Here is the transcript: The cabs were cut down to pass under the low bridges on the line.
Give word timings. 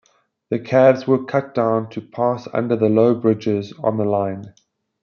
The 0.49 0.57
cabs 0.57 1.05
were 1.05 1.23
cut 1.25 1.53
down 1.53 1.91
to 1.91 2.01
pass 2.01 2.47
under 2.53 2.75
the 2.75 2.89
low 2.89 3.13
bridges 3.13 3.71
on 3.83 3.97
the 3.97 4.03
line. 4.05 4.55